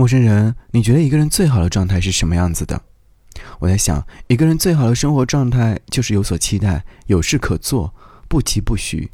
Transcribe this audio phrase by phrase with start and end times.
[0.00, 2.80] 陌生人，你觉得一个人最好的状态是什么样子的？
[3.58, 7.92] 我在想，一个人最好的生活状态就是有所期待，有事可做，
[8.26, 9.10] 不急不徐。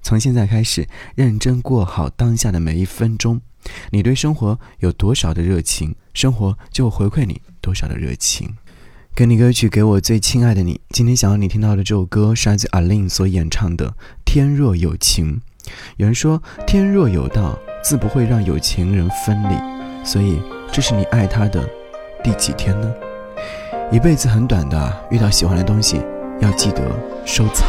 [0.00, 3.42] 从现在开始，认真过好当下的每一分钟。
[3.90, 8.54] 你对生活有多少的热情，生活就回馈你多少的热情。
[9.14, 10.80] 给你歌曲，给我最亲爱的你。
[10.88, 13.90] 今天想要你听到的这首歌，是来自阿令所演唱的
[14.24, 15.42] 《天若有情》。
[15.98, 19.71] 有人说，天若有道，自不会让有情人分离。
[20.04, 21.62] 所以，这是你爱他的
[22.22, 22.92] 第几天呢？
[23.90, 26.00] 一辈子很短的，遇到喜欢的东西，
[26.40, 26.82] 要记得
[27.24, 27.68] 收藏。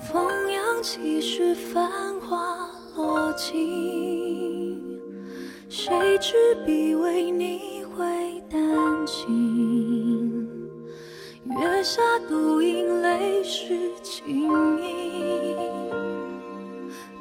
[0.00, 0.22] 风
[0.52, 2.36] 扬起时，繁花
[2.96, 4.80] 落尽，
[5.68, 6.34] 谁执
[6.64, 8.04] 笔为你绘
[8.50, 8.60] 丹
[9.06, 9.57] 青？
[11.78, 13.68] 月下独饮，泪湿
[14.02, 14.50] 青
[14.82, 15.54] 衣。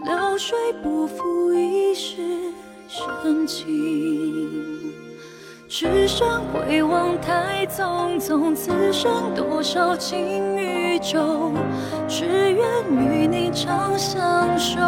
[0.04, 2.18] 流水不负一世
[2.88, 4.96] 深情。
[5.70, 8.56] 只身回望，太匆匆。
[8.56, 11.52] 此生多少情与愁，
[12.08, 14.82] 只愿与你长相守。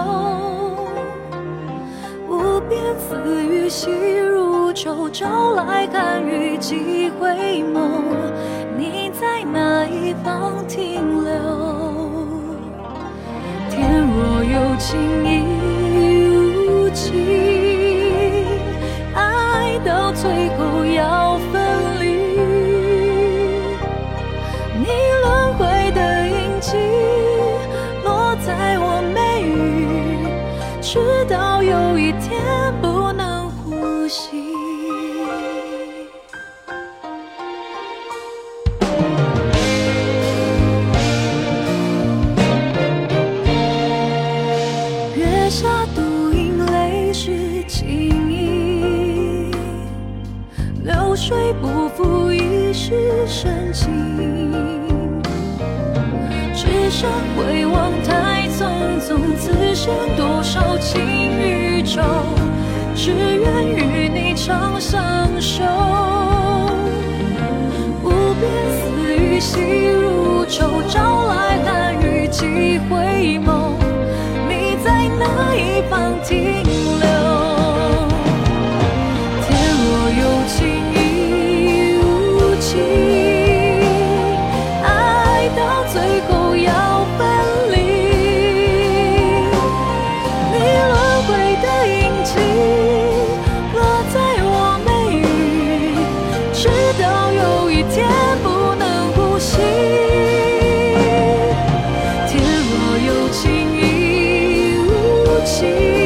[2.27, 6.98] 无边丝雨细如愁，朝来寒雨几
[10.69, 11.33] 停留？
[13.71, 14.87] 天若有情
[15.25, 15.27] 亦
[15.97, 17.09] 无情，
[19.15, 21.59] 爱到最后要分
[21.99, 22.05] 离。
[24.77, 24.85] 你
[25.23, 26.77] 轮回的印记
[51.09, 53.89] 流水不负一世深情。
[56.53, 59.17] 只身回望，太匆匆。
[59.35, 61.99] 此生多少情与愁，
[62.93, 65.01] 只愿与你长相
[65.41, 65.63] 守。
[68.03, 68.09] 无
[68.39, 70.83] 边丝雨细如愁，
[96.61, 96.67] 直
[97.01, 98.05] 到有一天
[98.43, 99.55] 不能呼吸。
[102.27, 105.98] 天若有情亦无情，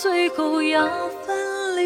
[0.00, 0.86] 最后要
[1.26, 1.82] 分离，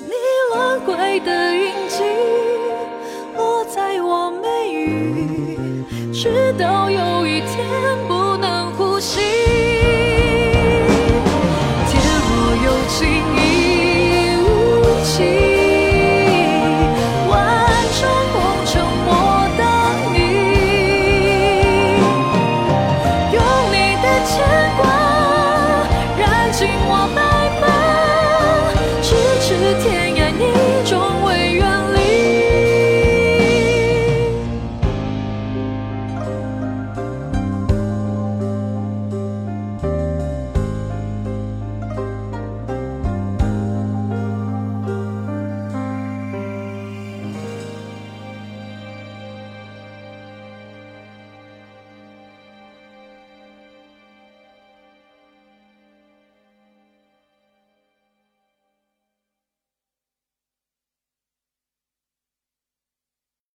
[0.00, 0.12] 你
[0.52, 2.02] 轮回的印记
[3.36, 5.56] 落在我眉宇，
[6.12, 6.98] 直到有